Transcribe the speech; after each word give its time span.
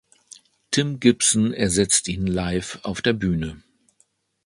Tim 0.71 0.99
Gibson 0.99 1.53
ersetzt 1.53 2.07
ihn 2.07 2.25
Live 2.25 2.79
auf 2.81 3.03
der 3.03 3.13
Bühne 3.13 3.61